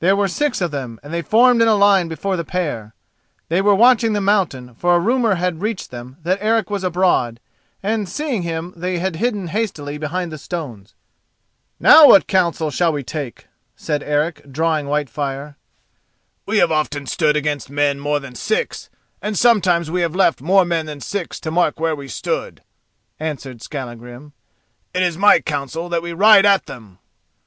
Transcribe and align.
There 0.00 0.14
were 0.14 0.28
six 0.28 0.60
of 0.60 0.70
them, 0.70 1.00
and 1.02 1.14
they 1.14 1.22
formed 1.22 1.62
in 1.62 1.68
line 1.68 2.08
before 2.08 2.36
the 2.36 2.44
pair. 2.44 2.94
They 3.48 3.62
were 3.62 3.74
watching 3.74 4.12
the 4.12 4.20
mountain, 4.20 4.74
for 4.74 4.94
a 4.94 5.00
rumour 5.00 5.36
had 5.36 5.62
reached 5.62 5.90
them 5.90 6.18
that 6.24 6.36
Eric 6.42 6.68
was 6.68 6.84
abroad, 6.84 7.40
and, 7.82 8.06
seeing 8.06 8.42
him, 8.42 8.74
they 8.76 8.98
had 8.98 9.16
hidden 9.16 9.46
hastily 9.46 9.96
behind 9.96 10.30
the 10.30 10.36
stones. 10.36 10.92
"Now 11.80 12.06
what 12.06 12.26
counsel 12.26 12.70
shall 12.70 12.92
we 12.92 13.02
take?" 13.02 13.46
said 13.74 14.02
Eric, 14.02 14.52
drawing 14.52 14.88
Whitefire. 14.88 15.56
"We 16.44 16.58
have 16.58 16.70
often 16.70 17.06
stood 17.06 17.34
against 17.34 17.70
men 17.70 17.98
more 17.98 18.20
than 18.20 18.34
six, 18.34 18.90
and 19.22 19.38
sometimes 19.38 19.90
we 19.90 20.02
have 20.02 20.14
left 20.14 20.42
more 20.42 20.66
men 20.66 20.84
than 20.84 21.00
six 21.00 21.40
to 21.40 21.50
mark 21.50 21.80
where 21.80 21.96
we 21.96 22.08
stood," 22.08 22.62
answered 23.18 23.62
Skallagrim. 23.62 24.34
"It 24.92 25.02
is 25.02 25.16
my 25.16 25.40
counsel 25.40 25.88
that 25.88 26.02
we 26.02 26.12
ride 26.12 26.44
at 26.44 26.66
them!" 26.66 26.98